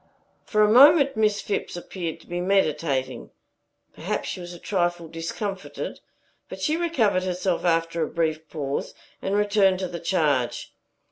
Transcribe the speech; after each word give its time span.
For 0.45 0.63
a 0.63 0.67
moment 0.71 1.15
Miss 1.15 1.41
Phipps 1.41 1.75
appeared 1.77 2.19
to 2.21 2.27
be 2.27 2.41
meditating. 2.41 3.29
Perhaps 3.93 4.29
she 4.29 4.39
was 4.39 4.51
a 4.51 4.57
trifle 4.57 5.07
discomfited; 5.07 5.99
but 6.49 6.59
she 6.59 6.75
recovered 6.75 7.21
herself 7.21 7.63
after 7.65 8.01
a 8.01 8.07
brief 8.07 8.49
pause, 8.49 8.95
and 9.21 9.35
returned 9.35 9.77
to 9.77 9.87
the 9.87 9.99
charge. 9.99 10.73